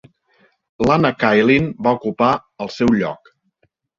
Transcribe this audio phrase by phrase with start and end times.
[0.89, 2.31] Lana Kaelin va ocupar
[2.65, 3.33] el seu lloc.